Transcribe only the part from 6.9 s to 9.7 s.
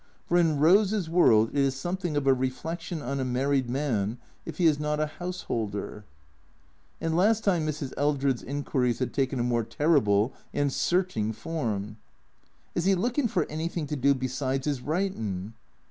And last time Mrs. Eldred's inquiries had taken a more